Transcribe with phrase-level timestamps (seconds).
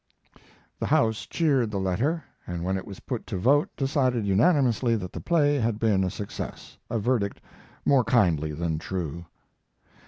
[0.79, 5.13] The house cheered the letter, and when it was put to vote decided unanimously that
[5.13, 7.39] the play had been a success a verdict
[7.85, 9.25] more kindly than true.